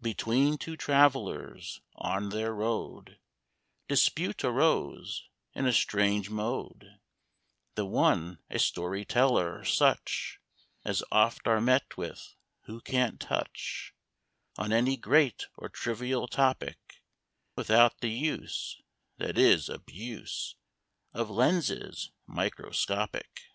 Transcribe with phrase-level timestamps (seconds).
[0.00, 3.18] Between two Travellers, on their road,
[3.88, 5.24] Dispute arose,
[5.54, 7.00] in a strange mode:
[7.74, 10.38] The one a story teller, such
[10.84, 13.92] As oft are met with, who can't touch
[14.56, 17.02] On any great or trivial topic,
[17.56, 18.80] Without the use
[19.18, 20.54] that is, abuse
[21.12, 23.48] Of lenses microscopic.